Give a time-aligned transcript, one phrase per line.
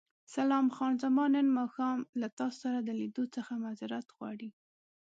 [0.35, 4.49] سلام، خان زمان نن ماښام له تاسو سره د لیدو څخه معذورت غواړي.